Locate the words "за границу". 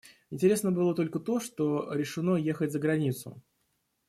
2.71-3.39